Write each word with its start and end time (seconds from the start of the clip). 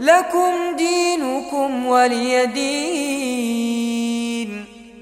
لكم 0.00 0.76
دينكم 0.76 1.86
ولي 1.86 2.46
دين 2.46 3.23